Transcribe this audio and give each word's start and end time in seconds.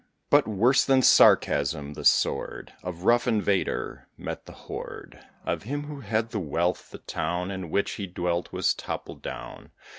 But, 0.31 0.47
worse 0.47 0.83
than 0.83 1.03
sarcasm, 1.03 1.93
the 1.93 2.03
sword 2.03 2.73
Of 2.81 3.03
rough 3.03 3.27
invader 3.27 4.07
met 4.17 4.47
the 4.47 4.51
hoard 4.65 5.23
Of 5.45 5.61
him 5.61 5.83
who 5.83 5.99
had 5.99 6.31
the 6.31 6.39
wealth: 6.39 6.89
the 6.89 6.97
town 6.97 7.51
In 7.51 7.69
which 7.69 7.91
he 7.91 8.07
dwelt 8.07 8.51
was 8.51 8.73
toppled 8.73 9.21
down. 9.21 9.69